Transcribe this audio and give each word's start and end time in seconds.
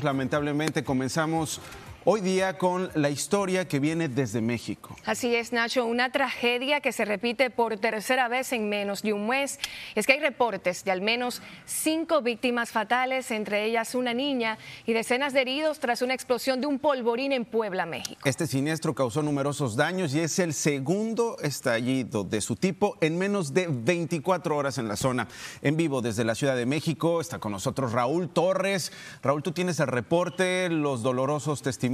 Lamentablemente 0.00 0.84
comenzamos 0.84 1.60
Hoy 2.04 2.20
día 2.20 2.58
con 2.58 2.90
la 2.96 3.10
historia 3.10 3.68
que 3.68 3.78
viene 3.78 4.08
desde 4.08 4.40
México. 4.40 4.96
Así 5.06 5.36
es, 5.36 5.52
Nacho, 5.52 5.86
una 5.86 6.10
tragedia 6.10 6.80
que 6.80 6.90
se 6.90 7.04
repite 7.04 7.48
por 7.48 7.78
tercera 7.78 8.26
vez 8.26 8.52
en 8.52 8.68
menos 8.68 9.02
de 9.02 9.12
un 9.12 9.28
mes. 9.28 9.60
Es 9.94 10.04
que 10.04 10.14
hay 10.14 10.18
reportes 10.18 10.82
de 10.82 10.90
al 10.90 11.00
menos 11.00 11.42
cinco 11.64 12.20
víctimas 12.20 12.72
fatales, 12.72 13.30
entre 13.30 13.64
ellas 13.66 13.94
una 13.94 14.14
niña, 14.14 14.58
y 14.84 14.94
decenas 14.94 15.32
de 15.32 15.42
heridos 15.42 15.78
tras 15.78 16.02
una 16.02 16.12
explosión 16.12 16.60
de 16.60 16.66
un 16.66 16.80
polvorín 16.80 17.30
en 17.30 17.44
Puebla, 17.44 17.86
México. 17.86 18.20
Este 18.24 18.48
siniestro 18.48 18.96
causó 18.96 19.22
numerosos 19.22 19.76
daños 19.76 20.12
y 20.12 20.18
es 20.18 20.40
el 20.40 20.54
segundo 20.54 21.36
estallido 21.40 22.24
de 22.24 22.40
su 22.40 22.56
tipo 22.56 22.96
en 23.00 23.16
menos 23.16 23.54
de 23.54 23.68
24 23.70 24.56
horas 24.56 24.76
en 24.78 24.88
la 24.88 24.96
zona. 24.96 25.28
En 25.60 25.76
vivo 25.76 26.02
desde 26.02 26.24
la 26.24 26.34
Ciudad 26.34 26.56
de 26.56 26.66
México 26.66 27.20
está 27.20 27.38
con 27.38 27.52
nosotros 27.52 27.92
Raúl 27.92 28.28
Torres. 28.28 28.90
Raúl, 29.22 29.44
tú 29.44 29.52
tienes 29.52 29.78
el 29.78 29.86
reporte, 29.86 30.68
los 30.68 31.04
dolorosos 31.04 31.62
testimonios 31.62 31.91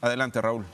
Adelante, 0.00 0.40
Raúl. 0.40 0.64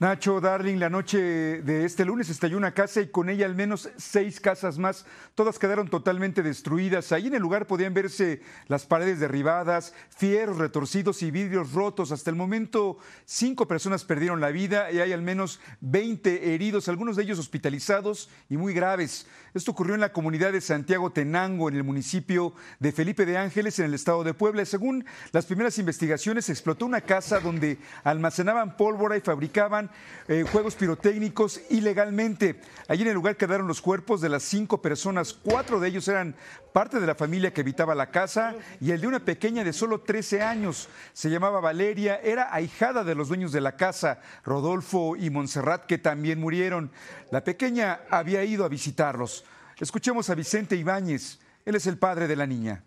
Nacho, 0.00 0.40
Darling, 0.40 0.78
la 0.78 0.88
noche 0.88 1.18
de 1.60 1.84
este 1.84 2.06
lunes 2.06 2.30
estalló 2.30 2.56
una 2.56 2.72
casa 2.72 3.02
y 3.02 3.08
con 3.08 3.28
ella 3.28 3.44
al 3.44 3.54
menos 3.54 3.90
seis 3.98 4.40
casas 4.40 4.78
más. 4.78 5.04
Todas 5.34 5.58
quedaron 5.58 5.88
totalmente 5.88 6.42
destruidas. 6.42 7.12
Ahí 7.12 7.26
en 7.26 7.34
el 7.34 7.42
lugar 7.42 7.66
podían 7.66 7.92
verse 7.92 8.40
las 8.66 8.86
paredes 8.86 9.20
derribadas, 9.20 9.92
fierros 10.08 10.56
retorcidos 10.56 11.22
y 11.22 11.30
vidrios 11.30 11.74
rotos. 11.74 12.12
Hasta 12.12 12.30
el 12.30 12.36
momento, 12.36 12.96
cinco 13.26 13.68
personas 13.68 14.04
perdieron 14.04 14.40
la 14.40 14.48
vida 14.48 14.90
y 14.90 15.00
hay 15.00 15.12
al 15.12 15.20
menos 15.20 15.60
20 15.82 16.54
heridos, 16.54 16.88
algunos 16.88 17.16
de 17.16 17.24
ellos 17.24 17.38
hospitalizados 17.38 18.30
y 18.48 18.56
muy 18.56 18.72
graves. 18.72 19.26
Esto 19.52 19.72
ocurrió 19.72 19.94
en 19.96 20.00
la 20.00 20.14
comunidad 20.14 20.52
de 20.52 20.62
Santiago 20.62 21.10
Tenango, 21.10 21.68
en 21.68 21.76
el 21.76 21.84
municipio 21.84 22.54
de 22.78 22.92
Felipe 22.92 23.26
de 23.26 23.36
Ángeles, 23.36 23.78
en 23.78 23.84
el 23.84 23.94
estado 23.94 24.24
de 24.24 24.32
Puebla. 24.32 24.64
Según 24.64 25.04
las 25.32 25.44
primeras 25.44 25.76
investigaciones, 25.78 26.48
explotó 26.48 26.86
una 26.86 27.02
casa 27.02 27.38
donde 27.38 27.76
almacenaban 28.02 28.78
pólvora 28.78 29.18
y 29.18 29.20
fabricaban 29.20 29.89
eh, 30.28 30.44
juegos 30.50 30.74
pirotécnicos 30.76 31.60
ilegalmente. 31.70 32.60
Allí 32.88 33.02
en 33.02 33.08
el 33.08 33.14
lugar 33.14 33.36
quedaron 33.36 33.66
los 33.66 33.80
cuerpos 33.80 34.20
de 34.20 34.28
las 34.28 34.42
cinco 34.42 34.80
personas. 34.80 35.32
Cuatro 35.32 35.80
de 35.80 35.88
ellos 35.88 36.06
eran 36.08 36.36
parte 36.72 37.00
de 37.00 37.06
la 37.06 37.14
familia 37.14 37.52
que 37.52 37.62
habitaba 37.62 37.94
la 37.94 38.10
casa 38.10 38.54
y 38.80 38.92
el 38.92 39.00
de 39.00 39.08
una 39.08 39.24
pequeña 39.24 39.64
de 39.64 39.72
solo 39.72 40.02
13 40.02 40.42
años. 40.42 40.88
Se 41.12 41.30
llamaba 41.30 41.60
Valeria, 41.60 42.20
era 42.22 42.54
ahijada 42.54 43.02
de 43.04 43.14
los 43.14 43.28
dueños 43.28 43.52
de 43.52 43.60
la 43.60 43.76
casa, 43.76 44.20
Rodolfo 44.44 45.16
y 45.16 45.30
Montserrat, 45.30 45.86
que 45.86 45.98
también 45.98 46.40
murieron. 46.40 46.90
La 47.30 47.42
pequeña 47.42 48.00
había 48.10 48.44
ido 48.44 48.64
a 48.64 48.68
visitarlos. 48.68 49.44
Escuchemos 49.78 50.30
a 50.30 50.34
Vicente 50.34 50.76
Ibáñez. 50.76 51.38
Él 51.64 51.74
es 51.74 51.86
el 51.86 51.98
padre 51.98 52.28
de 52.28 52.36
la 52.36 52.46
niña. 52.46 52.84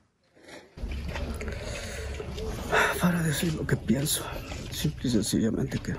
Para 3.02 3.22
decir 3.22 3.54
lo 3.54 3.68
que 3.68 3.76
pienso, 3.76 4.24
simple 4.72 5.10
y 5.10 5.12
sencillamente 5.12 5.80
que 5.80 5.96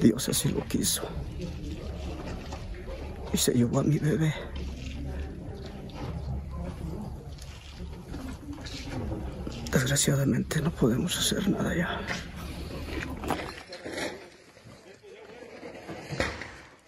Dios 0.00 0.28
así 0.28 0.48
lo 0.48 0.64
quiso. 0.64 1.02
Y 3.32 3.36
se 3.36 3.52
llevó 3.52 3.80
a 3.80 3.82
mi 3.82 3.98
bebé. 3.98 4.34
Desgraciadamente 9.70 10.60
no 10.60 10.70
podemos 10.72 11.16
hacer 11.16 11.48
nada 11.48 11.74
ya. 11.76 12.00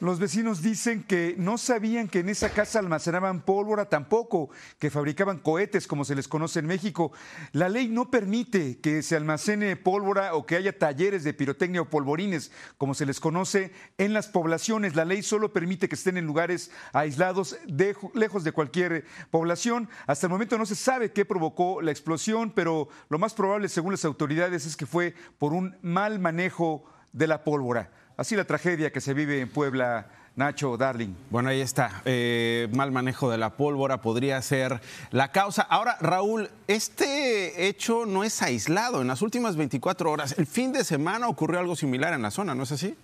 Los 0.03 0.19
vecinos 0.19 0.62
dicen 0.62 1.05
que 1.05 1.36
no 1.39 1.56
sabían 1.56 2.08
que 2.08 2.19
en 2.19 2.28
esa 2.28 2.50
casa 2.50 2.81
almacenaban 2.81 3.42
pólvora, 3.42 3.89
tampoco 3.89 4.50
que 4.81 4.91
fabricaban 4.91 5.39
cohetes, 5.39 5.86
como 5.86 6.05
se 6.05 6.17
les 6.17 6.27
conoce 6.27 6.59
en 6.59 6.67
México. 6.67 7.12
La 7.53 7.69
ley 7.69 7.86
no 7.86 8.11
permite 8.11 8.81
que 8.81 9.05
se 9.05 9.14
almacene 9.14 9.77
pólvora 9.77 10.34
o 10.34 10.44
que 10.44 10.56
haya 10.56 10.77
talleres 10.77 11.22
de 11.22 11.34
pirotecnia 11.34 11.83
o 11.83 11.89
polvorines, 11.89 12.50
como 12.78 12.94
se 12.94 13.06
les 13.06 13.20
conoce 13.20 13.70
en 13.97 14.12
las 14.12 14.27
poblaciones. 14.27 14.97
La 14.97 15.05
ley 15.05 15.22
solo 15.22 15.53
permite 15.53 15.88
que 15.88 15.94
estén 15.94 16.16
en 16.16 16.27
lugares 16.27 16.72
aislados, 16.93 17.56
lejos 18.12 18.43
de 18.43 18.50
cualquier 18.50 19.04
población. 19.31 19.88
Hasta 20.09 20.27
el 20.27 20.32
momento 20.32 20.59
no 20.59 20.66
se 20.66 20.75
sabe 20.75 21.12
qué 21.12 21.25
provocó 21.25 21.81
la 21.81 21.93
explosión, 21.93 22.50
pero 22.50 22.88
lo 23.09 23.21
más 23.21 23.34
probable, 23.34 23.69
según 23.69 23.93
las 23.93 24.04
autoridades, 24.04 24.66
es 24.66 24.77
que 24.77 24.84
fue 24.84 25.15
por 25.38 25.53
un 25.53 25.77
mal 25.81 26.19
manejo 26.19 26.82
de 27.12 27.28
la 27.28 27.44
pólvora. 27.44 28.02
Así 28.17 28.37
la 28.37 28.45
tragedia 28.45 28.93
que 28.93 29.00
se 29.00 29.15
vive 29.15 29.41
en 29.41 29.49
Puebla. 29.49 30.06
Nacho, 30.34 30.78
Darling. 30.78 31.15
Bueno, 31.28 31.50
ahí 31.50 31.61
está. 31.61 32.00
Eh, 32.06 32.67
mal 32.73 32.91
manejo 32.91 33.31
de 33.31 33.37
la 33.37 33.50
pólvora 33.50 34.00
podría 34.00 34.41
ser 34.41 34.81
la 35.11 35.31
causa. 35.31 35.61
Ahora, 35.62 35.99
Raúl, 36.00 36.49
este 36.69 37.69
hecho 37.69 38.06
no 38.06 38.25
es 38.25 38.41
aislado. 38.41 39.03
En 39.03 39.09
las 39.09 39.21
últimas 39.21 39.56
24 39.56 40.11
horas, 40.11 40.34
el 40.39 40.47
fin 40.47 40.72
de 40.72 40.84
semana 40.84 41.28
ocurrió 41.28 41.61
algo 41.61 41.77
similar 41.77 42.15
en 42.15 42.22
la 42.22 42.31
zona, 42.31 42.55
¿no 42.55 42.62
es 42.62 42.72
así? 42.72 42.97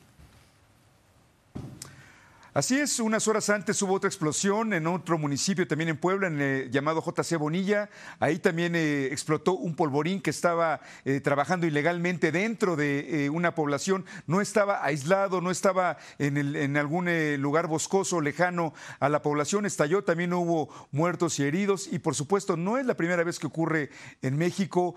Así 2.59 2.77
es, 2.77 2.99
unas 2.99 3.29
horas 3.29 3.51
antes 3.51 3.81
hubo 3.83 3.95
otra 3.95 4.09
explosión 4.09 4.73
en 4.73 4.89
otro 4.89 5.17
municipio, 5.17 5.69
también 5.69 5.91
en 5.91 5.97
Puebla, 5.97 6.27
en, 6.27 6.41
eh, 6.41 6.69
llamado 6.73 7.01
JC 7.01 7.37
Bonilla. 7.39 7.89
Ahí 8.19 8.41
también 8.41 8.75
eh, 8.75 9.07
explotó 9.13 9.53
un 9.53 9.77
polvorín 9.77 10.21
que 10.21 10.31
estaba 10.31 10.81
eh, 11.05 11.21
trabajando 11.21 11.69
ilegalmente 11.69 12.33
dentro 12.33 12.75
de 12.75 13.31
una 13.33 13.55
población. 13.55 14.05
No 14.27 14.41
estaba 14.41 14.85
aislado, 14.85 15.41
no 15.41 15.53
estaba 15.53 15.99
en 16.19 16.77
algún 16.77 17.09
lugar 17.41 17.69
boscoso 17.69 18.21
lejano 18.21 18.75
a 18.99 19.09
la 19.09 19.23
población. 19.23 19.65
Estalló, 19.65 20.03
también 20.03 20.33
hubo 20.33 20.69
muertos 20.91 21.39
y 21.39 21.45
heridos. 21.45 21.89
Y 21.93 22.01
por 22.01 22.17
supuesto, 22.17 22.57
no 22.57 22.77
es 22.77 22.87
la 22.87 22.97
primera 22.97 23.23
vez 23.23 23.39
que 23.39 23.47
ocurre 23.47 23.91
en 24.21 24.37
México. 24.37 24.97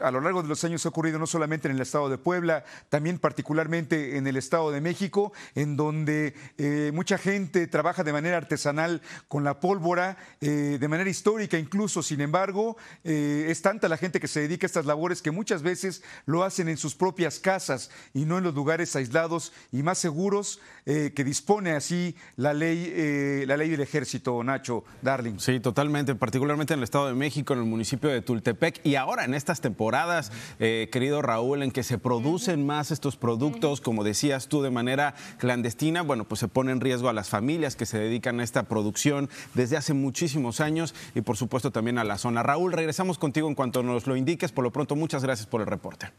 a 0.00 0.10
lo 0.10 0.22
largo 0.22 0.42
de 0.42 0.48
los 0.48 0.64
años 0.64 0.86
ha 0.86 0.88
ocurrido 0.88 1.18
no 1.18 1.26
solamente 1.26 1.68
en 1.68 1.74
el 1.74 1.82
estado 1.82 2.08
de 2.08 2.16
Puebla, 2.16 2.64
también 2.88 3.18
particularmente 3.18 4.16
en 4.16 4.26
el 4.26 4.38
estado 4.38 4.70
de 4.70 4.80
México, 4.80 5.34
en 5.54 5.76
donde 5.76 6.32
mucha 6.92 7.18
gente 7.18 7.66
trabaja 7.66 8.04
de 8.04 8.12
manera 8.12 8.36
artesanal 8.36 9.02
con 9.28 9.44
la 9.44 9.60
pólvora, 9.60 10.16
eh, 10.40 10.78
de 10.80 10.88
manera 10.88 11.10
histórica 11.10 11.58
incluso. 11.58 12.02
Sin 12.02 12.20
embargo, 12.20 12.76
eh, 13.04 13.46
es 13.48 13.62
tanta 13.62 13.88
la 13.88 13.96
gente 13.96 14.20
que 14.20 14.28
se 14.28 14.40
dedica 14.40 14.64
a 14.64 14.68
estas 14.68 14.86
labores 14.86 15.22
que 15.22 15.30
muchas 15.30 15.62
veces 15.62 16.02
lo 16.26 16.44
hacen 16.44 16.68
en 16.68 16.76
sus 16.76 16.94
propias 16.94 17.38
casas 17.38 17.90
y 18.14 18.24
no 18.24 18.38
en 18.38 18.44
los 18.44 18.54
lugares 18.54 18.94
aislados 18.96 19.52
y 19.72 19.82
más 19.82 19.98
seguros 19.98 20.60
eh, 20.84 21.12
que 21.14 21.24
dispone 21.24 21.72
así 21.72 22.16
la 22.36 22.54
ley, 22.54 23.44
la 23.46 23.56
ley 23.56 23.70
del 23.70 23.80
ejército, 23.80 24.42
Nacho, 24.42 24.84
Darling. 25.02 25.38
Sí, 25.38 25.60
totalmente, 25.60 26.14
particularmente 26.14 26.74
en 26.74 26.80
el 26.80 26.84
Estado 26.84 27.08
de 27.08 27.14
México, 27.14 27.52
en 27.52 27.60
el 27.60 27.66
municipio 27.66 28.10
de 28.10 28.22
Tultepec 28.22 28.80
y 28.84 28.94
ahora 28.94 29.24
en 29.24 29.34
estas 29.34 29.60
temporadas, 29.60 30.30
querido 30.58 31.22
Raúl, 31.22 31.62
en 31.62 31.70
que 31.70 31.82
se 31.82 31.98
producen 31.98 32.66
más 32.66 32.90
estos 32.90 33.16
productos, 33.16 33.80
como 33.80 34.04
decías 34.04 34.48
tú, 34.48 34.62
de 34.62 34.70
manera 34.70 35.14
clandestina, 35.38 36.02
bueno, 36.02 36.24
pues 36.24 36.40
se 36.40 36.48
ponen 36.48 36.75
riesgo 36.80 37.08
a 37.08 37.12
las 37.12 37.28
familias 37.28 37.76
que 37.76 37.86
se 37.86 37.98
dedican 37.98 38.40
a 38.40 38.44
esta 38.44 38.64
producción 38.64 39.28
desde 39.54 39.76
hace 39.76 39.94
muchísimos 39.94 40.60
años 40.60 40.94
y 41.14 41.20
por 41.20 41.36
supuesto 41.36 41.70
también 41.70 41.98
a 41.98 42.04
la 42.04 42.18
zona. 42.18 42.42
Raúl, 42.42 42.72
regresamos 42.72 43.18
contigo 43.18 43.48
en 43.48 43.54
cuanto 43.54 43.82
nos 43.82 44.06
lo 44.06 44.16
indiques. 44.16 44.52
Por 44.52 44.64
lo 44.64 44.72
pronto, 44.72 44.96
muchas 44.96 45.22
gracias 45.22 45.46
por 45.46 45.60
el 45.60 45.66
reporte. 45.66 46.10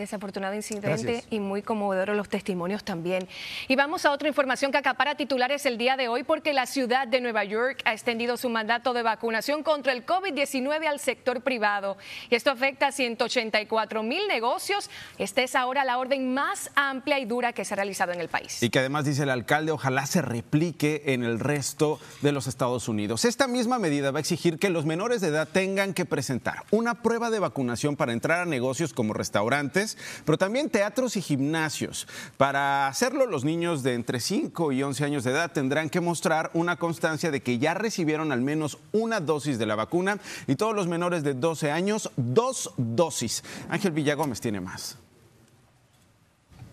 Desafortunado 0.00 0.54
incidente 0.54 1.24
y 1.30 1.40
muy 1.40 1.60
conmovedor 1.60 2.08
los 2.16 2.28
testimonios 2.28 2.84
también. 2.84 3.28
Y 3.68 3.76
vamos 3.76 4.06
a 4.06 4.12
otra 4.12 4.28
información 4.28 4.72
que 4.72 4.78
acapara 4.78 5.14
titulares 5.14 5.66
el 5.66 5.76
día 5.76 5.98
de 5.98 6.08
hoy 6.08 6.22
porque 6.22 6.54
la 6.54 6.64
ciudad 6.64 7.06
de 7.06 7.20
Nueva 7.20 7.44
York 7.44 7.82
ha 7.84 7.92
extendido 7.92 8.38
su 8.38 8.48
mandato 8.48 8.94
de 8.94 9.02
vacunación 9.02 9.62
contra 9.62 9.92
el 9.92 10.06
COVID-19 10.06 10.86
al 10.86 11.00
sector 11.00 11.42
privado. 11.42 11.98
Y 12.30 12.34
esto 12.34 12.50
afecta 12.50 12.86
a 12.86 12.92
184 12.92 14.02
mil 14.02 14.26
negocios. 14.26 14.88
Esta 15.18 15.42
es 15.42 15.54
ahora 15.54 15.84
la 15.84 15.98
orden 15.98 16.32
más 16.32 16.70
amplia 16.74 17.18
y 17.18 17.26
dura 17.26 17.52
que 17.52 17.66
se 17.66 17.74
ha 17.74 17.76
realizado 17.76 18.12
en 18.12 18.20
el 18.20 18.28
país. 18.28 18.62
Y 18.62 18.70
que 18.70 18.78
además 18.78 19.04
dice 19.04 19.24
el 19.24 19.30
alcalde, 19.30 19.72
ojalá 19.72 20.06
se 20.06 20.22
replique 20.22 21.02
en 21.06 21.24
el 21.24 21.38
resto 21.38 22.00
de 22.22 22.32
los 22.32 22.46
Estados 22.46 22.88
Unidos. 22.88 23.26
Esta 23.26 23.46
misma 23.46 23.78
medida 23.78 24.12
va 24.12 24.18
a 24.18 24.20
exigir 24.20 24.58
que 24.58 24.70
los 24.70 24.86
menores 24.86 25.20
de 25.20 25.28
edad 25.28 25.46
tengan 25.46 25.92
que 25.92 26.06
presentar 26.06 26.64
una 26.70 27.02
prueba 27.02 27.28
de 27.28 27.38
vacunación 27.38 27.96
para 27.96 28.14
entrar 28.14 28.40
a 28.40 28.46
negocios 28.46 28.94
como 28.94 29.12
restaurantes 29.12 29.89
pero 30.24 30.38
también 30.38 30.70
teatros 30.70 31.16
y 31.16 31.22
gimnasios. 31.22 32.06
Para 32.36 32.88
hacerlo, 32.88 33.26
los 33.26 33.44
niños 33.44 33.82
de 33.82 33.94
entre 33.94 34.20
5 34.20 34.72
y 34.72 34.82
11 34.82 35.04
años 35.04 35.24
de 35.24 35.30
edad 35.30 35.52
tendrán 35.52 35.90
que 35.90 36.00
mostrar 36.00 36.50
una 36.54 36.76
constancia 36.76 37.30
de 37.30 37.42
que 37.42 37.58
ya 37.58 37.74
recibieron 37.74 38.32
al 38.32 38.40
menos 38.40 38.78
una 38.92 39.20
dosis 39.20 39.58
de 39.58 39.66
la 39.66 39.76
vacuna 39.76 40.18
y 40.46 40.56
todos 40.56 40.74
los 40.74 40.86
menores 40.86 41.22
de 41.22 41.34
12 41.34 41.70
años, 41.70 42.10
dos 42.16 42.72
dosis. 42.76 43.42
Ángel 43.68 43.92
Villagómez 43.92 44.40
tiene 44.40 44.60
más. 44.60 44.98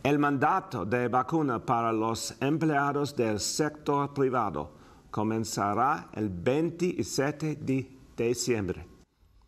El 0.03 0.19
mandato 0.19 0.85
de 0.85 1.09
vacuna 1.09 1.59
para 1.59 1.91
los 1.91 2.35
empleados 2.39 3.15
del 3.15 3.39
sector 3.39 4.13
privado 4.13 4.71
comenzará 5.11 6.07
el 6.13 6.29
27 6.29 7.55
de 7.55 7.89
diciembre. 8.15 8.96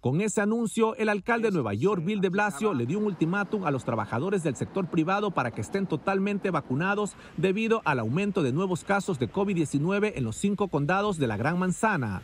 Con 0.02 0.22
ese 0.22 0.40
anuncio, 0.40 0.96
el 0.96 1.10
alcalde 1.10 1.50
de 1.50 1.56
Nueva 1.56 1.74
York, 1.74 2.02
Bill 2.06 2.22
de 2.22 2.30
Blasio, 2.30 2.74
le 2.74 2.86
dio 2.86 3.00
un 3.00 3.04
ultimátum 3.04 3.66
a 3.66 3.72
los 3.72 3.84
trabajadores 3.84 4.44
del 4.44 4.56
sector 4.56 4.88
privado 4.88 5.32
para 5.32 5.52
que 5.52 5.60
estén 5.60 5.88
totalmente 5.88 6.52
vacunados 6.52 7.18
debido 7.36 7.82
al 7.84 8.00
aumento 8.00 8.42
de 8.42 8.54
nuevos 8.54 8.86
casos 8.86 9.20
de 9.20 9.30
COVID-19 9.30 10.14
en 10.16 10.24
los 10.24 10.38
cinco 10.38 10.70
condados 10.70 11.18
de 11.18 11.28
la 11.28 11.36
Gran 11.36 11.60
Manzana. 11.60 12.22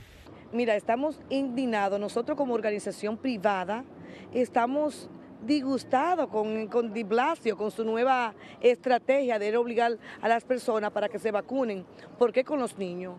Mira, 0.53 0.77
estamos 0.77 1.19
indignados. 1.29 1.99
Nosotros 1.99 2.37
como 2.37 2.53
organización 2.53 3.17
privada 3.17 3.83
estamos 4.33 5.09
disgustados 5.45 6.29
con, 6.29 6.67
con 6.67 6.93
Di 6.93 7.03
Blasio, 7.03 7.57
con 7.57 7.71
su 7.71 7.83
nueva 7.83 8.35
estrategia 8.61 9.37
de 9.37 9.57
obligar 9.57 9.97
a 10.21 10.29
las 10.29 10.45
personas 10.45 10.91
para 10.91 11.09
que 11.09 11.19
se 11.19 11.29
vacunen. 11.29 11.85
¿Por 12.17 12.31
qué 12.31 12.45
con 12.45 12.57
los 12.57 12.77
niños? 12.77 13.15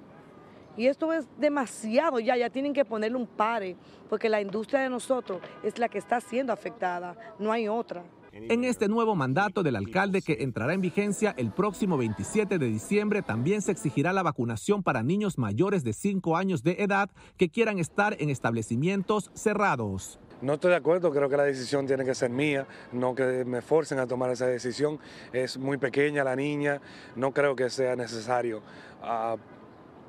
Y 0.76 0.86
esto 0.86 1.12
es 1.12 1.26
demasiado 1.38 2.20
ya, 2.20 2.36
ya 2.36 2.50
tienen 2.50 2.72
que 2.72 2.84
ponerle 2.84 3.16
un 3.16 3.26
pare, 3.26 3.76
porque 4.08 4.28
la 4.28 4.40
industria 4.40 4.80
de 4.80 4.90
nosotros 4.90 5.40
es 5.62 5.78
la 5.78 5.88
que 5.88 5.98
está 5.98 6.20
siendo 6.20 6.52
afectada, 6.52 7.16
no 7.38 7.50
hay 7.50 7.68
otra. 7.68 8.04
En 8.32 8.64
este 8.64 8.86
nuevo 8.86 9.14
mandato 9.14 9.62
del 9.62 9.76
alcalde 9.76 10.20
que 10.20 10.36
entrará 10.40 10.74
en 10.74 10.82
vigencia 10.82 11.34
el 11.38 11.52
próximo 11.52 11.96
27 11.96 12.58
de 12.58 12.66
diciembre, 12.66 13.22
también 13.22 13.62
se 13.62 13.72
exigirá 13.72 14.12
la 14.12 14.22
vacunación 14.22 14.82
para 14.82 15.02
niños 15.02 15.38
mayores 15.38 15.84
de 15.84 15.94
5 15.94 16.36
años 16.36 16.62
de 16.62 16.82
edad 16.82 17.08
que 17.38 17.48
quieran 17.48 17.78
estar 17.78 18.14
en 18.20 18.28
establecimientos 18.28 19.30
cerrados. 19.32 20.20
No 20.42 20.52
estoy 20.52 20.72
de 20.72 20.76
acuerdo, 20.76 21.10
creo 21.12 21.30
que 21.30 21.36
la 21.38 21.44
decisión 21.44 21.86
tiene 21.86 22.04
que 22.04 22.14
ser 22.14 22.28
mía, 22.28 22.66
no 22.92 23.14
que 23.14 23.46
me 23.46 23.62
forcen 23.62 23.98
a 23.98 24.06
tomar 24.06 24.30
esa 24.30 24.46
decisión. 24.46 24.98
Es 25.32 25.56
muy 25.56 25.78
pequeña 25.78 26.22
la 26.22 26.36
niña, 26.36 26.82
no 27.16 27.32
creo 27.32 27.56
que 27.56 27.70
sea 27.70 27.96
necesario. 27.96 28.60
Ah, 29.02 29.36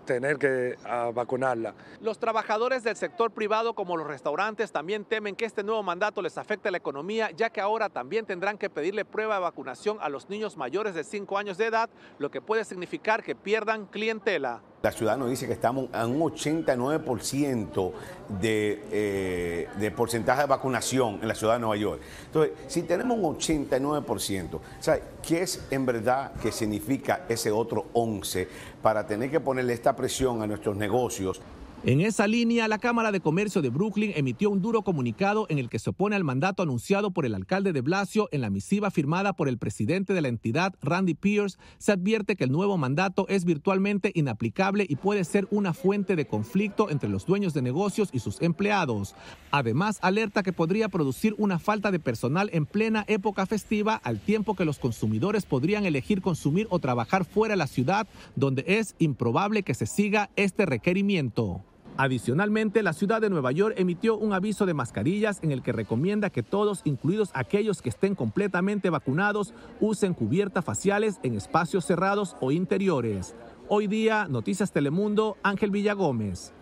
tener 0.07 0.39
que 0.39 0.75
vacunarla. 1.13 1.75
Los 2.01 2.17
trabajadores 2.17 2.83
del 2.83 2.95
sector 2.95 3.29
privado 3.29 3.75
como 3.75 3.95
los 3.95 4.07
restaurantes 4.07 4.71
también 4.71 5.05
temen 5.05 5.35
que 5.35 5.45
este 5.45 5.63
nuevo 5.63 5.83
mandato 5.83 6.23
les 6.23 6.39
afecte 6.39 6.71
la 6.71 6.77
economía, 6.77 7.29
ya 7.29 7.51
que 7.51 7.61
ahora 7.61 7.89
también 7.89 8.25
tendrán 8.25 8.57
que 8.57 8.71
pedirle 8.71 9.05
prueba 9.05 9.35
de 9.35 9.41
vacunación 9.41 9.99
a 10.01 10.09
los 10.09 10.29
niños 10.29 10.57
mayores 10.57 10.95
de 10.95 11.03
5 11.03 11.37
años 11.37 11.59
de 11.59 11.67
edad, 11.67 11.91
lo 12.17 12.31
que 12.31 12.41
puede 12.41 12.65
significar 12.65 13.21
que 13.21 13.35
pierdan 13.35 13.85
clientela. 13.85 14.61
La 14.83 14.91
ciudad 14.91 15.17
nos 15.17 15.29
dice 15.29 15.47
que 15.47 15.53
estamos 15.53 15.89
a 15.91 16.05
un 16.05 16.19
89% 16.19 17.91
de, 18.39 18.83
eh, 18.91 19.67
de 19.79 19.91
porcentaje 19.91 20.41
de 20.41 20.47
vacunación 20.47 21.17
en 21.19 21.27
la 21.27 21.33
ciudad 21.33 21.53
de 21.55 21.59
Nueva 21.61 21.77
York. 21.77 21.99
Entonces, 22.27 22.53
si 22.67 22.83
tenemos 22.83 23.17
un 23.17 23.35
89%, 23.35 24.59
¿sabe 24.79 25.01
qué 25.25 25.41
es 25.41 25.65
en 25.71 25.83
verdad 25.85 26.33
que 26.33 26.51
significa 26.51 27.25
ese 27.27 27.49
otro 27.49 27.87
11% 27.93 28.47
para 28.83 29.07
tener 29.07 29.31
que 29.31 29.39
ponerle 29.39 29.73
esta 29.73 29.95
presión 29.95 30.43
a 30.43 30.47
nuestros 30.47 30.77
negocios? 30.77 31.41
En 31.83 32.01
esa 32.01 32.25
línea, 32.25 32.67
la 32.67 32.79
Cámara 32.79 33.11
de 33.11 33.19
Comercio 33.19 33.61
de 33.61 33.69
Brooklyn 33.69 34.11
emitió 34.15 34.49
un 34.49 34.63
duro 34.63 34.81
comunicado 34.81 35.45
en 35.47 35.59
el 35.59 35.69
que 35.69 35.77
se 35.77 35.91
opone 35.91 36.15
al 36.15 36.23
mandato 36.23 36.63
anunciado 36.63 37.11
por 37.11 37.23
el 37.23 37.35
alcalde 37.35 37.71
de 37.71 37.81
Blasio 37.81 38.27
en 38.31 38.41
la 38.41 38.49
misiva 38.49 38.89
firmada 38.89 39.33
por 39.33 39.47
el 39.47 39.59
presidente 39.59 40.13
de 40.13 40.21
la 40.21 40.27
entidad, 40.27 40.73
Randy 40.81 41.13
Pierce. 41.13 41.59
Se 41.77 41.91
advierte 41.91 42.35
que 42.35 42.45
el 42.45 42.51
nuevo 42.51 42.77
mandato 42.77 43.27
es 43.29 43.45
virtualmente 43.45 44.11
inaplicable 44.15 44.87
y 44.89 44.95
puede 44.95 45.23
ser 45.23 45.47
una 45.51 45.73
fuente 45.73 46.15
de 46.15 46.25
conflicto 46.25 46.89
entre 46.89 47.09
los 47.09 47.27
dueños 47.27 47.53
de 47.53 47.61
negocios 47.61 48.09
y 48.11 48.19
sus 48.19 48.41
empleados. 48.41 49.15
Además, 49.51 49.99
alerta 50.01 50.41
que 50.41 50.53
podría 50.53 50.89
producir 50.89 51.35
una 51.37 51.59
falta 51.59 51.91
de 51.91 51.99
personal 51.99 52.49
en 52.53 52.65
plena 52.65 53.05
época 53.07 53.45
festiva 53.45 54.01
al 54.03 54.19
tiempo 54.19 54.55
que 54.55 54.65
los 54.65 54.79
consumidores 54.79 55.45
podrían 55.45 55.85
elegir 55.85 56.21
consumir 56.21 56.67
o 56.71 56.79
trabajar 56.79 57.23
fuera 57.23 57.53
de 57.53 57.57
la 57.57 57.67
ciudad, 57.67 58.07
donde 58.35 58.65
es 58.67 58.95
improbable 58.97 59.61
que 59.61 59.75
se 59.75 59.85
siga 59.85 60.31
este 60.35 60.65
requerimiento. 60.65 61.63
Adicionalmente, 61.99 62.83
la 62.83 62.93
ciudad 62.93 63.21
de 63.21 63.31
Nueva 63.31 63.51
York 63.51 63.73
emitió 63.75 64.17
un 64.17 64.31
aviso 64.31 64.67
de 64.67 64.75
mascarillas 64.75 65.39
en 65.41 65.51
el 65.51 65.63
que 65.63 65.71
recomienda 65.71 66.29
que 66.29 66.43
todos, 66.43 66.81
incluidos 66.83 67.31
aquellos 67.33 67.81
que 67.81 67.89
estén 67.89 68.13
completamente 68.13 68.91
vacunados, 68.91 69.55
usen 69.79 70.13
cubiertas 70.13 70.63
faciales 70.63 71.19
en 71.23 71.33
espacios 71.33 71.85
cerrados 71.85 72.35
o 72.39 72.51
interiores. 72.51 73.35
Hoy 73.67 73.87
día, 73.87 74.27
Noticias 74.29 74.71
Telemundo, 74.71 75.37
Ángel 75.41 75.71
Villagómez. 75.71 76.53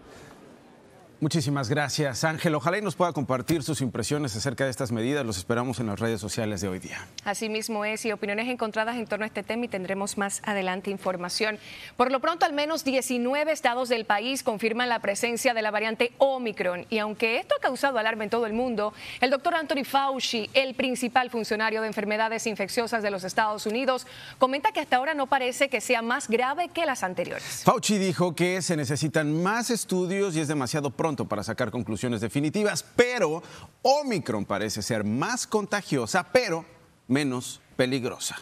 Muchísimas 1.26 1.70
gracias, 1.70 2.24
Ángel. 2.24 2.54
Ojalá 2.54 2.78
y 2.78 2.84
nos 2.84 2.96
pueda 2.96 3.12
compartir 3.12 3.64
sus 3.64 3.82
impresiones 3.82 4.36
acerca 4.36 4.66
de 4.66 4.70
estas 4.70 4.92
medidas. 4.92 5.26
Los 5.26 5.40
esperamos 5.40 5.80
en 5.80 5.88
las 5.88 6.00
redes 6.00 6.22
sociales 6.22 6.62
de 6.62 6.68
hoy 6.68 6.78
día. 6.78 7.08
Así 7.24 7.50
mismo 7.50 7.84
es, 7.84 8.06
y 8.06 8.12
opiniones 8.12 8.48
encontradas 8.48 8.96
en 8.96 9.08
torno 9.08 9.24
a 9.24 9.26
este 9.26 9.42
tema 9.42 9.66
y 9.66 9.68
tendremos 9.68 10.20
más 10.20 10.44
adelante 10.46 10.92
información. 10.92 11.58
Por 11.98 12.12
lo 12.12 12.20
pronto, 12.20 12.46
al 12.46 12.54
menos 12.54 12.84
19 12.84 13.52
estados 13.52 13.90
del 13.90 14.06
país 14.06 14.44
confirman 14.44 14.88
la 14.88 15.00
presencia 15.00 15.56
de 15.56 15.64
la 15.64 15.72
variante 15.72 16.12
Omicron. 16.20 16.86
Y 16.92 17.00
aunque 17.00 17.40
esto 17.40 17.56
ha 17.58 17.60
causado 17.60 17.98
alarma 17.98 18.26
en 18.26 18.30
todo 18.30 18.46
el 18.46 18.54
mundo, 18.54 18.94
el 19.20 19.32
doctor 19.32 19.56
Anthony 19.56 19.84
Fauci, 19.84 20.52
el 20.54 20.76
principal 20.76 21.32
funcionario 21.32 21.82
de 21.82 21.88
enfermedades 21.88 22.46
infecciosas 22.46 23.02
de 23.02 23.10
los 23.10 23.24
Estados 23.24 23.66
Unidos, 23.66 24.06
comenta 24.38 24.72
que 24.72 24.80
hasta 24.80 24.98
ahora 24.98 25.16
no 25.16 25.26
parece 25.26 25.70
que 25.70 25.82
sea 25.82 26.04
más 26.04 26.28
grave 26.28 26.70
que 26.70 26.86
las 26.86 27.02
anteriores. 27.02 27.64
Fauci 27.64 27.98
dijo 27.98 28.36
que 28.36 28.62
se 28.62 28.78
necesitan 28.78 29.42
más 29.42 29.72
estudios 29.72 30.36
y 30.36 30.42
es 30.42 30.48
demasiado 30.48 30.92
pronto 30.92 31.15
para 31.24 31.42
sacar 31.44 31.72
conclusiones 31.72 32.20
definitivas, 32.20 32.84
pero 32.98 33.42
Omicron 33.82 34.44
parece 34.44 34.82
ser 34.82 35.06
más 35.06 35.48
contagiosa, 35.48 36.26
pero 36.34 36.66
menos 37.08 37.62
peligrosa. 37.78 38.36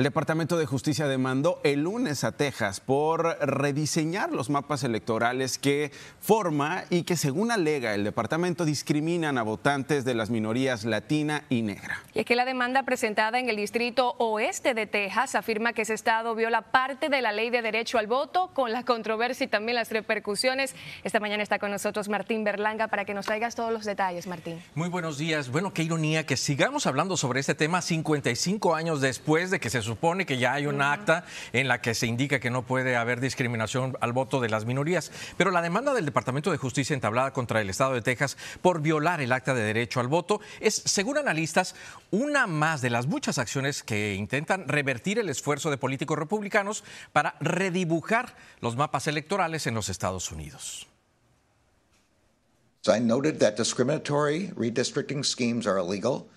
El 0.00 0.04
Departamento 0.04 0.56
de 0.56 0.64
Justicia 0.64 1.06
demandó 1.08 1.60
el 1.62 1.82
lunes 1.82 2.24
a 2.24 2.32
Texas 2.32 2.80
por 2.80 3.36
rediseñar 3.38 4.32
los 4.32 4.48
mapas 4.48 4.82
electorales 4.82 5.58
que 5.58 5.92
forma 6.20 6.84
y 6.88 7.02
que 7.02 7.18
según 7.18 7.50
alega 7.50 7.94
el 7.94 8.04
departamento 8.04 8.64
discriminan 8.64 9.36
a 9.36 9.42
votantes 9.42 10.06
de 10.06 10.14
las 10.14 10.30
minorías 10.30 10.86
latina 10.86 11.44
y 11.50 11.60
negra. 11.60 12.02
Y 12.14 12.20
es 12.20 12.24
que 12.24 12.34
la 12.34 12.46
demanda 12.46 12.82
presentada 12.84 13.38
en 13.38 13.50
el 13.50 13.56
distrito 13.56 14.14
oeste 14.16 14.72
de 14.72 14.86
Texas 14.86 15.34
afirma 15.34 15.74
que 15.74 15.82
ese 15.82 15.92
estado 15.92 16.34
viola 16.34 16.62
parte 16.62 17.10
de 17.10 17.20
la 17.20 17.32
ley 17.32 17.50
de 17.50 17.60
derecho 17.60 17.98
al 17.98 18.06
voto 18.06 18.52
con 18.54 18.72
la 18.72 18.84
controversia 18.84 19.44
y 19.44 19.48
también 19.48 19.74
las 19.74 19.90
repercusiones. 19.90 20.74
Esta 21.04 21.20
mañana 21.20 21.42
está 21.42 21.58
con 21.58 21.70
nosotros 21.70 22.08
Martín 22.08 22.42
Berlanga 22.42 22.88
para 22.88 23.04
que 23.04 23.12
nos 23.12 23.26
traigas 23.26 23.54
todos 23.54 23.70
los 23.70 23.84
detalles, 23.84 24.26
Martín. 24.26 24.62
Muy 24.74 24.88
buenos 24.88 25.18
días. 25.18 25.50
Bueno, 25.50 25.74
qué 25.74 25.82
ironía 25.82 26.24
que 26.24 26.38
sigamos 26.38 26.86
hablando 26.86 27.18
sobre 27.18 27.40
este 27.40 27.54
tema 27.54 27.82
55 27.82 28.74
años 28.74 29.02
después 29.02 29.50
de 29.50 29.60
que 29.60 29.68
se 29.68 29.89
supone 29.90 30.24
que 30.24 30.38
ya 30.38 30.54
hay 30.54 30.66
un 30.66 30.82
acta 30.82 31.24
en 31.52 31.66
la 31.66 31.80
que 31.80 31.94
se 31.94 32.06
indica 32.06 32.38
que 32.38 32.50
no 32.50 32.62
puede 32.62 32.96
haber 32.96 33.20
discriminación 33.20 33.96
al 34.00 34.12
voto 34.12 34.40
de 34.40 34.48
las 34.48 34.64
minorías. 34.64 35.10
Pero 35.36 35.50
la 35.50 35.62
demanda 35.62 35.94
del 35.94 36.04
Departamento 36.04 36.52
de 36.52 36.58
Justicia 36.58 36.94
entablada 36.94 37.32
contra 37.32 37.60
el 37.60 37.68
Estado 37.68 37.94
de 37.94 38.02
Texas 38.02 38.36
por 38.62 38.80
violar 38.80 39.20
el 39.20 39.32
acta 39.32 39.52
de 39.52 39.62
derecho 39.62 39.98
al 39.98 40.08
voto 40.08 40.40
es, 40.60 40.74
según 40.74 41.18
analistas, 41.18 41.74
una 42.10 42.46
más 42.46 42.82
de 42.82 42.90
las 42.90 43.06
muchas 43.06 43.38
acciones 43.38 43.82
que 43.82 44.14
intentan 44.14 44.68
revertir 44.68 45.18
el 45.18 45.28
esfuerzo 45.28 45.70
de 45.70 45.78
políticos 45.78 46.18
republicanos 46.18 46.84
para 47.12 47.34
redibujar 47.40 48.36
los 48.60 48.76
mapas 48.76 49.08
electorales 49.08 49.66
en 49.66 49.74
los 49.74 49.88
Estados 49.88 50.30
Unidos. 50.30 50.89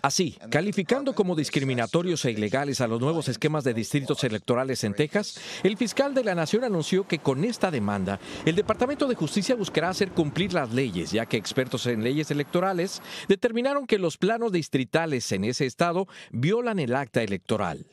Así, 0.02 0.38
calificando 0.50 1.16
como 1.16 1.38
discriminatorios 1.38 2.26
e 2.26 2.32
ilegales 2.32 2.82
a 2.82 2.88
los 2.88 3.00
nuevos 3.00 3.30
esquemas 3.30 3.64
de 3.64 3.74
distritos 3.74 4.26
electorales 4.26 4.84
en 4.84 4.94
Texas, 4.94 5.40
el 5.64 5.78
fiscal 5.78 6.14
de 6.14 6.26
la 6.26 6.36
Nación 6.36 6.66
anunció 6.66 7.08
que 7.08 7.20
con 7.20 7.46
esta 7.46 7.72
demanda, 7.72 8.20
el 8.46 8.56
Departamento 8.56 9.08
de 9.08 9.16
Justicia 9.16 9.56
buscará 9.56 9.88
hacer 9.88 10.12
cumplir 10.12 10.52
las 10.52 10.74
leyes, 10.74 11.12
ya 11.12 11.28
que 11.28 11.38
expertos 11.38 11.88
en 11.88 12.04
leyes 12.04 12.30
electorales 12.30 13.02
determinaron 13.30 13.88
que 13.88 13.98
los 13.98 14.18
planos 14.18 14.52
distritales 14.52 15.32
en 15.32 15.46
ese 15.46 15.66
estado 15.66 16.10
violan 16.34 16.80
el 16.80 16.94
acta 16.94 17.24
electoral. 17.24 17.86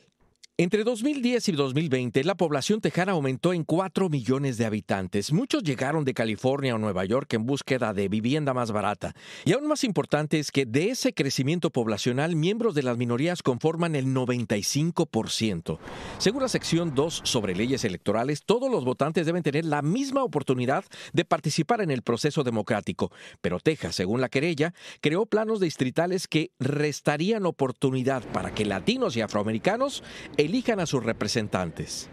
Entre 0.61 0.83
2010 0.83 1.49
y 1.49 1.51
2020, 1.53 2.23
la 2.23 2.35
población 2.35 2.81
tejana 2.81 3.13
aumentó 3.13 3.51
en 3.51 3.63
4 3.63 4.09
millones 4.09 4.59
de 4.59 4.67
habitantes. 4.67 5.33
Muchos 5.33 5.63
llegaron 5.63 6.05
de 6.05 6.13
California 6.13 6.75
o 6.75 6.77
Nueva 6.77 7.03
York 7.03 7.33
en 7.33 7.47
búsqueda 7.47 7.95
de 7.95 8.07
vivienda 8.09 8.53
más 8.53 8.71
barata. 8.71 9.15
Y 9.43 9.53
aún 9.53 9.65
más 9.65 9.83
importante 9.83 10.37
es 10.37 10.51
que 10.51 10.67
de 10.67 10.91
ese 10.91 11.15
crecimiento 11.15 11.71
poblacional, 11.71 12.35
miembros 12.35 12.75
de 12.75 12.83
las 12.83 12.95
minorías 12.95 13.41
conforman 13.41 13.95
el 13.95 14.13
95%. 14.13 15.79
Según 16.19 16.43
la 16.43 16.47
sección 16.47 16.93
2 16.93 17.21
sobre 17.23 17.55
leyes 17.55 17.83
electorales, 17.83 18.43
todos 18.45 18.69
los 18.69 18.85
votantes 18.85 19.25
deben 19.25 19.41
tener 19.41 19.65
la 19.65 19.81
misma 19.81 20.23
oportunidad 20.23 20.85
de 21.11 21.25
participar 21.25 21.81
en 21.81 21.89
el 21.89 22.03
proceso 22.03 22.43
democrático. 22.43 23.11
Pero 23.41 23.59
Texas, 23.59 23.95
según 23.95 24.21
la 24.21 24.29
querella, 24.29 24.75
creó 24.99 25.25
planos 25.25 25.59
distritales 25.59 26.27
que 26.27 26.51
restarían 26.59 27.47
oportunidad 27.47 28.23
para 28.31 28.53
que 28.53 28.63
latinos 28.63 29.17
y 29.17 29.21
afroamericanos 29.21 30.03
elijan 30.51 30.81
a 30.81 30.85
sus 30.85 31.01
representantes. 31.01 32.09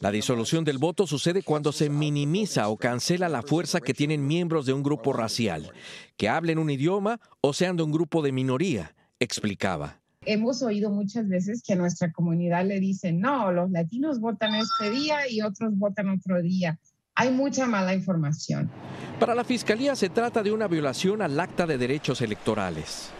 La 0.00 0.10
disolución 0.10 0.64
del 0.64 0.78
voto 0.78 1.06
sucede 1.06 1.42
cuando 1.42 1.72
se 1.72 1.88
minimiza 1.88 2.68
o 2.68 2.76
cancela 2.76 3.28
la 3.30 3.42
fuerza 3.42 3.80
que 3.80 3.94
tienen 3.94 4.26
miembros 4.26 4.66
de 4.66 4.74
un 4.74 4.82
grupo 4.82 5.14
racial, 5.14 5.72
que 6.18 6.28
hablen 6.28 6.58
un 6.58 6.68
idioma 6.68 7.20
o 7.40 7.54
sean 7.54 7.76
de 7.76 7.84
un 7.84 7.92
grupo 7.92 8.20
de 8.20 8.32
minoría, 8.32 8.94
explicaba. 9.18 10.00
Hemos 10.26 10.62
oído 10.62 10.90
muchas 10.90 11.26
veces 11.26 11.62
que 11.66 11.72
a 11.72 11.76
nuestra 11.76 12.12
comunidad 12.12 12.66
le 12.66 12.78
dicen, 12.78 13.20
no, 13.20 13.50
los 13.50 13.70
latinos 13.70 14.20
votan 14.20 14.54
este 14.54 14.90
día 14.90 15.26
y 15.30 15.40
otros 15.40 15.78
votan 15.78 16.10
otro 16.10 16.42
día. 16.42 16.78
Hay 17.14 17.30
mucha 17.30 17.66
mala 17.66 17.94
información. 17.94 18.70
Para 19.18 19.34
la 19.34 19.44
Fiscalía 19.44 19.96
se 19.96 20.10
trata 20.10 20.42
de 20.42 20.52
una 20.52 20.68
violación 20.68 21.22
al 21.22 21.40
Acta 21.40 21.66
de 21.66 21.78
Derechos 21.78 22.20
Electorales. 22.20 23.12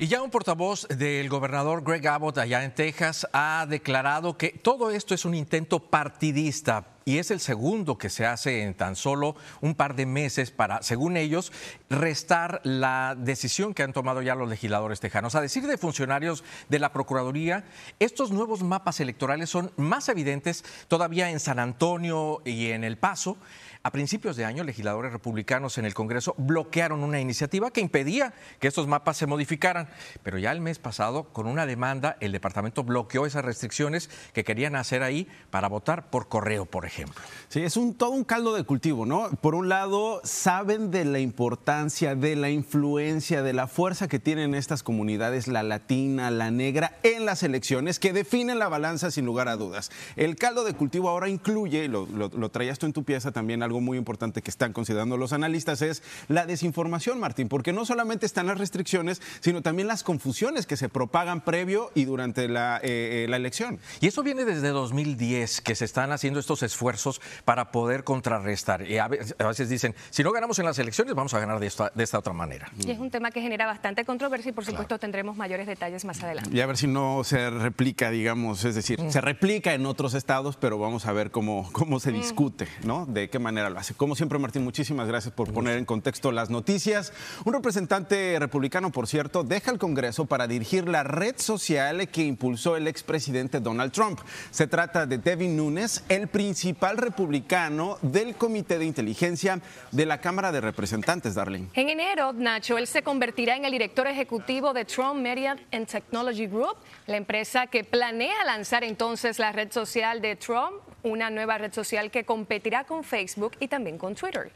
Y 0.00 0.06
ya 0.06 0.22
un 0.22 0.30
portavoz 0.30 0.86
del 0.86 1.28
gobernador 1.28 1.82
Greg 1.82 2.06
Abbott 2.06 2.38
allá 2.38 2.62
en 2.62 2.72
Texas 2.72 3.26
ha 3.32 3.66
declarado 3.68 4.38
que 4.38 4.50
todo 4.50 4.92
esto 4.92 5.12
es 5.12 5.24
un 5.24 5.34
intento 5.34 5.80
partidista 5.80 6.86
y 7.04 7.18
es 7.18 7.32
el 7.32 7.40
segundo 7.40 7.98
que 7.98 8.08
se 8.08 8.24
hace 8.24 8.62
en 8.62 8.74
tan 8.74 8.94
solo 8.94 9.34
un 9.60 9.74
par 9.74 9.96
de 9.96 10.06
meses 10.06 10.52
para, 10.52 10.82
según 10.82 11.16
ellos, 11.16 11.50
restar 11.90 12.60
la 12.62 13.16
decisión 13.18 13.74
que 13.74 13.82
han 13.82 13.92
tomado 13.92 14.22
ya 14.22 14.36
los 14.36 14.48
legisladores 14.48 15.00
tejanos. 15.00 15.34
A 15.34 15.40
decir 15.40 15.66
de 15.66 15.78
funcionarios 15.78 16.44
de 16.68 16.78
la 16.78 16.92
Procuraduría, 16.92 17.64
estos 17.98 18.30
nuevos 18.30 18.62
mapas 18.62 19.00
electorales 19.00 19.50
son 19.50 19.72
más 19.76 20.08
evidentes 20.10 20.64
todavía 20.86 21.30
en 21.30 21.40
San 21.40 21.58
Antonio 21.58 22.40
y 22.44 22.72
en 22.72 22.84
El 22.84 22.98
Paso. 22.98 23.36
A 23.84 23.92
principios 23.92 24.36
de 24.36 24.44
año, 24.44 24.64
legisladores 24.64 25.12
republicanos 25.12 25.78
en 25.78 25.84
el 25.84 25.94
Congreso 25.94 26.34
bloquearon 26.36 27.04
una 27.04 27.20
iniciativa 27.20 27.70
que 27.70 27.80
impedía 27.80 28.34
que 28.58 28.66
estos 28.66 28.88
mapas 28.88 29.16
se 29.16 29.26
modificaran. 29.26 29.88
Pero 30.22 30.36
ya 30.38 30.50
el 30.52 30.60
mes 30.60 30.78
pasado, 30.78 31.24
con 31.32 31.46
una 31.46 31.64
demanda, 31.64 32.16
el 32.20 32.32
departamento 32.32 32.82
bloqueó 32.82 33.24
esas 33.24 33.44
restricciones 33.44 34.10
que 34.32 34.44
querían 34.44 34.74
hacer 34.74 35.02
ahí 35.02 35.28
para 35.50 35.68
votar 35.68 36.10
por 36.10 36.28
correo, 36.28 36.66
por 36.66 36.86
ejemplo. 36.86 37.22
Sí, 37.48 37.60
es 37.60 37.78
todo 37.96 38.10
un 38.10 38.24
caldo 38.24 38.54
de 38.54 38.64
cultivo, 38.64 39.06
¿no? 39.06 39.30
Por 39.40 39.54
un 39.54 39.68
lado, 39.68 40.20
saben 40.24 40.90
de 40.90 41.04
la 41.04 41.20
importancia, 41.20 42.16
de 42.16 42.34
la 42.34 42.50
influencia, 42.50 43.42
de 43.42 43.52
la 43.52 43.68
fuerza 43.68 44.08
que 44.08 44.18
tienen 44.18 44.54
estas 44.54 44.82
comunidades, 44.82 45.46
la 45.46 45.62
latina, 45.62 46.30
la 46.30 46.50
negra, 46.50 46.98
en 47.04 47.24
las 47.24 47.44
elecciones, 47.44 48.00
que 48.00 48.12
definen 48.12 48.58
la 48.58 48.68
balanza 48.68 49.12
sin 49.12 49.24
lugar 49.24 49.48
a 49.48 49.56
dudas. 49.56 49.90
El 50.16 50.34
caldo 50.36 50.64
de 50.64 50.74
cultivo 50.74 51.08
ahora 51.08 51.28
incluye, 51.28 51.86
lo, 51.88 52.06
lo 52.06 52.50
traías 52.50 52.78
tú 52.78 52.86
en 52.86 52.92
tu 52.92 53.04
pieza 53.04 53.30
también, 53.30 53.62
algo 53.62 53.77
muy 53.80 53.98
importante 53.98 54.42
que 54.42 54.50
están 54.50 54.72
considerando 54.72 55.16
los 55.16 55.32
analistas 55.32 55.82
es 55.82 56.02
la 56.28 56.46
desinformación, 56.46 57.20
Martín, 57.20 57.48
porque 57.48 57.72
no 57.72 57.84
solamente 57.84 58.26
están 58.26 58.46
las 58.46 58.58
restricciones, 58.58 59.20
sino 59.40 59.62
también 59.62 59.88
las 59.88 60.02
confusiones 60.02 60.66
que 60.66 60.76
se 60.76 60.88
propagan 60.88 61.42
previo 61.42 61.90
y 61.94 62.04
durante 62.04 62.48
la, 62.48 62.80
eh, 62.82 63.26
la 63.28 63.36
elección. 63.36 63.78
Y 64.00 64.06
eso 64.06 64.22
viene 64.22 64.44
desde 64.44 64.68
2010, 64.68 65.60
que 65.60 65.74
se 65.74 65.84
están 65.84 66.12
haciendo 66.12 66.40
estos 66.40 66.62
esfuerzos 66.62 67.20
para 67.44 67.70
poder 67.70 68.04
contrarrestar. 68.04 68.88
Y 68.88 68.98
a 68.98 69.08
veces 69.08 69.68
dicen, 69.68 69.94
si 70.10 70.22
no 70.22 70.32
ganamos 70.32 70.58
en 70.58 70.64
las 70.64 70.78
elecciones, 70.78 71.14
vamos 71.14 71.34
a 71.34 71.40
ganar 71.40 71.60
de 71.60 71.66
esta, 71.66 71.90
de 71.94 72.04
esta 72.04 72.18
otra 72.18 72.32
manera. 72.32 72.70
Y 72.78 72.90
es 72.90 72.98
un 72.98 73.10
tema 73.10 73.30
que 73.30 73.40
genera 73.40 73.66
bastante 73.66 74.04
controversia 74.04 74.50
y 74.50 74.52
por 74.52 74.64
supuesto 74.64 74.88
claro. 74.88 75.00
tendremos 75.00 75.36
mayores 75.36 75.66
detalles 75.66 76.04
más 76.04 76.22
adelante. 76.22 76.50
Y 76.52 76.60
a 76.60 76.66
ver 76.66 76.76
si 76.76 76.86
no 76.86 77.24
se 77.24 77.50
replica, 77.50 78.10
digamos, 78.10 78.64
es 78.64 78.74
decir, 78.74 79.00
mm. 79.00 79.10
se 79.10 79.20
replica 79.20 79.74
en 79.74 79.86
otros 79.86 80.14
estados, 80.14 80.56
pero 80.56 80.78
vamos 80.78 81.06
a 81.06 81.12
ver 81.12 81.30
cómo, 81.30 81.68
cómo 81.72 82.00
se 82.00 82.10
mm. 82.10 82.14
discute, 82.14 82.68
¿no? 82.84 83.06
De 83.06 83.30
qué 83.30 83.38
manera 83.58 83.70
lo 83.70 83.78
hace. 83.78 83.94
Como 83.94 84.14
siempre, 84.14 84.38
Martín, 84.38 84.62
muchísimas 84.62 85.08
gracias 85.08 85.34
por 85.34 85.52
poner 85.52 85.78
en 85.78 85.84
contexto 85.84 86.32
las 86.32 86.50
noticias. 86.50 87.12
Un 87.44 87.52
representante 87.52 88.38
republicano, 88.38 88.90
por 88.90 89.06
cierto, 89.06 89.42
deja 89.42 89.70
el 89.70 89.78
Congreso 89.78 90.26
para 90.26 90.46
dirigir 90.46 90.88
la 90.88 91.02
red 91.02 91.34
social 91.38 92.08
que 92.08 92.22
impulsó 92.22 92.76
el 92.76 92.86
expresidente 92.86 93.60
Donald 93.60 93.92
Trump. 93.92 94.20
Se 94.50 94.66
trata 94.66 95.06
de 95.06 95.18
Devin 95.18 95.56
Nunes, 95.56 96.04
el 96.08 96.28
principal 96.28 96.96
republicano 96.96 97.98
del 98.02 98.36
Comité 98.36 98.78
de 98.78 98.84
Inteligencia 98.84 99.60
de 99.90 100.06
la 100.06 100.20
Cámara 100.20 100.52
de 100.52 100.60
Representantes, 100.60 101.34
Darling. 101.34 101.68
En 101.74 101.88
enero, 101.88 102.32
Nacho, 102.32 102.78
él 102.78 102.86
se 102.86 103.02
convertirá 103.02 103.56
en 103.56 103.64
el 103.64 103.72
director 103.72 104.06
ejecutivo 104.06 104.72
de 104.72 104.84
Trump 104.84 105.20
Media 105.20 105.56
and 105.72 105.86
Technology 105.86 106.46
Group, 106.46 106.76
la 107.06 107.16
empresa 107.16 107.66
que 107.66 107.84
planea 107.84 108.44
lanzar 108.44 108.84
entonces 108.84 109.38
la 109.38 109.52
red 109.52 109.72
social 109.72 110.20
de 110.20 110.36
Trump, 110.36 110.74
una 111.08 111.30
nueva 111.30 111.58
red 111.58 111.72
social 111.72 112.10
que 112.10 112.24
competirá 112.24 112.84
con 112.84 113.04
Facebook 113.04 113.56
y 113.60 113.68
también 113.68 113.98
con 113.98 114.14
Twitter. 114.14 114.50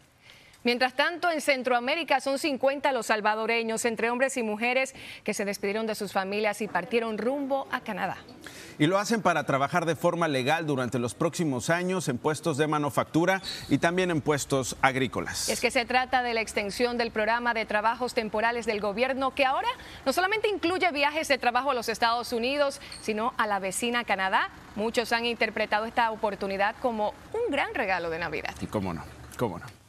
Mientras 0.65 0.95
tanto, 0.95 1.31
en 1.31 1.41
Centroamérica 1.41 2.21
son 2.21 2.39
50 2.39 2.93
los 2.93 3.07
salvadoreños, 3.07 3.85
entre 3.85 4.11
hombres 4.11 4.37
y 4.37 4.43
mujeres, 4.43 4.95
que 5.25 5.35
se 5.35 5.45
despidieron 5.45 5.87
de 5.87 5.97
sus 5.97 6.13
familias 6.13 6.61
y 6.61 6.69
partieron 6.69 7.19
rumbo 7.19 7.67
a 7.73 7.81
Canadá. 7.81 8.17
Y 8.79 8.87
lo 8.87 8.99
hacen 8.99 9.23
para 9.23 9.45
trabajar 9.45 9.87
de 9.87 9.97
forma 9.97 10.29
legal 10.29 10.67
durante 10.67 10.99
los 10.99 11.15
próximos 11.15 11.71
años 11.71 12.09
en 12.09 12.19
puestos 12.19 12.57
de 12.57 12.67
manufactura 12.67 13.43
y 13.69 13.79
también 13.79 14.11
en 14.11 14.21
puestos 14.21 14.77
agrícolas. 14.83 15.49
Es 15.49 15.61
que 15.61 15.71
se 15.71 15.85
trata 15.85 16.23
de 16.23 16.35
la 16.35 16.41
extensión 16.41 16.99
del 16.99 17.11
programa 17.11 17.55
de 17.55 17.67
trabajos 17.67 18.15
temporales 18.15 18.67
del 18.67 18.81
gobierno, 18.81 19.35
que 19.35 19.45
ahora 19.45 19.69
no 20.07 20.13
solamente 20.13 20.49
incluye 20.49 20.91
viajes 20.93 21.29
de 21.29 21.39
trabajo 21.39 21.71
a 21.71 21.75
los 21.75 21.89
Estados 21.89 22.33
Unidos, 22.33 22.81
sino 23.01 23.35
a 23.39 23.47
la 23.47 23.59
vecina 23.59 24.05
Canadá. 24.05 24.51
Muchos 24.77 25.13
han 25.13 25.27
interpretado 25.27 25.85
esta 25.85 26.11
oportunidad 26.11 26.75
como 26.81 27.15
un 27.33 27.51
gran 27.51 27.75
regalo 27.75 28.11
de 28.11 28.19
Navidad. 28.19 28.55
Y 28.61 28.67
cómo 28.67 28.95
no, 28.95 29.05
cómo 29.37 29.59
no. 29.59 29.82